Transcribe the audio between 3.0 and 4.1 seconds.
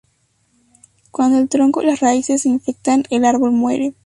el árbol muere.